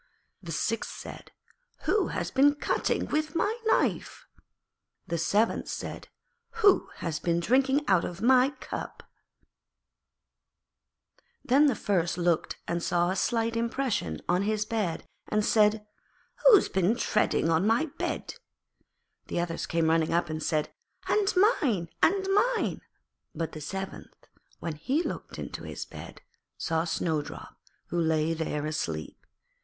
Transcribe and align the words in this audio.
The 0.41 0.51
sixth 0.51 0.89
said, 0.97 1.31
'Who 1.83 2.07
has 2.07 2.31
been 2.31 2.55
cutting 2.55 3.05
with 3.09 3.35
my 3.35 3.55
knife?' 3.67 4.25
The 5.05 5.19
seventh 5.19 5.67
said, 5.67 6.07
'Who 6.63 6.89
has 6.95 7.19
been 7.19 7.39
drinking 7.39 7.87
out 7.87 8.03
of 8.03 8.19
my 8.19 8.49
cup?' 8.49 9.03
[Illustration: 11.43 11.61
In 11.61 11.67
the 11.67 11.67
evening 11.67 11.67
the 11.67 11.75
seven 11.75 11.97
Dwarfs 11.99 12.15
came 12.15 12.25
back.] 12.25 12.25
Then 12.25 12.45
the 12.47 12.47
first 12.47 12.47
looked 12.47 12.57
and 12.67 12.81
saw 12.83 13.09
a 13.11 13.15
slight 13.15 13.55
impression 13.55 14.21
on 14.27 14.41
his 14.41 14.65
bed, 14.65 15.05
and 15.27 15.45
said, 15.45 15.85
'Who 16.47 16.55
has 16.55 16.67
been 16.67 16.95
treading 16.95 17.49
on 17.51 17.67
my 17.67 17.85
bed?' 17.99 18.33
The 19.27 19.39
others 19.39 19.67
came 19.67 19.91
running 19.91 20.13
up 20.13 20.31
and 20.31 20.41
said, 20.41 20.73
'And 21.07 21.31
mine, 21.37 21.89
and 22.01 22.27
mine.' 22.55 22.81
But 23.35 23.51
the 23.51 23.61
seventh, 23.61 24.25
when 24.57 24.77
he 24.77 25.03
looked 25.03 25.37
into 25.37 25.61
his 25.61 25.85
bed, 25.85 26.23
saw 26.57 26.85
Snowdrop, 26.85 27.55
who 27.89 27.99
lay 28.01 28.33
there 28.33 28.65
asleep. 28.65 29.27